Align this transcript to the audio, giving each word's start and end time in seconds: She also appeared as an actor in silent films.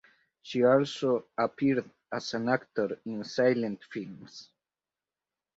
She 0.41 0.63
also 0.65 1.27
appeared 1.37 1.87
as 2.11 2.33
an 2.33 2.49
actor 2.49 2.99
in 3.05 3.23
silent 3.23 3.83
films. 3.83 4.49